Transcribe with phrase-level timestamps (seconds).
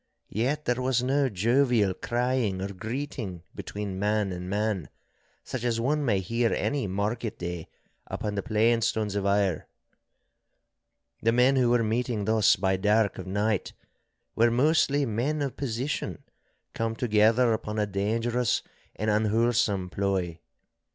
[0.31, 4.89] Yet there was no jovial crying or greeting between man and man,
[5.43, 7.67] such as one may hear any market day
[8.07, 9.67] upon the plainstones of Ayr.
[11.21, 13.73] The men who were meeting thus by dark of night,
[14.35, 16.23] were mostly men of position
[16.73, 18.63] come together upon a dangerous
[18.95, 20.39] and unwholesome ploy.